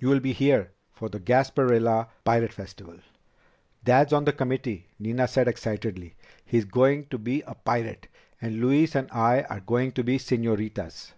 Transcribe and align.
"You'll 0.00 0.18
be 0.18 0.32
here 0.32 0.72
for 0.90 1.08
the 1.08 1.20
Gasparilla 1.20 2.08
Pirate 2.24 2.52
Festival." 2.52 2.98
"Dad's 3.84 4.12
on 4.12 4.24
the 4.24 4.32
committee," 4.32 4.88
Nina 4.98 5.28
said 5.28 5.46
excitedly. 5.46 6.16
"He's 6.44 6.64
going 6.64 7.06
to 7.10 7.18
be 7.18 7.42
a 7.42 7.54
pirate. 7.54 8.08
And 8.42 8.58
Louise 8.60 8.96
and 8.96 9.08
I 9.12 9.42
are 9.42 9.60
going 9.60 9.92
to 9.92 10.02
be 10.02 10.18
señoritas." 10.18 11.12